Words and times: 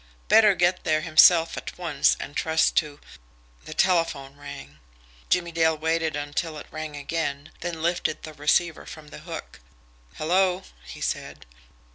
Better 0.29 0.55
get 0.55 0.83
there 0.83 1.01
himself 1.01 1.55
at 1.57 1.77
once 1.77 2.17
and 2.19 2.35
trust 2.35 2.75
to 2.77 2.99
The 3.65 3.75
telephone 3.75 4.35
rang. 4.35 4.79
Jimmie 5.29 5.51
Dale 5.51 5.77
waited 5.77 6.15
until 6.15 6.57
it 6.57 6.65
rang 6.71 6.95
again, 6.95 7.51
then 7.59 7.75
he 7.75 7.79
lifted 7.81 8.23
the 8.23 8.33
receiver 8.33 8.87
from 8.87 9.09
the 9.09 9.19
hook. 9.19 9.59
"Hello?" 10.15 10.63
he 10.85 11.01
said. 11.01 11.45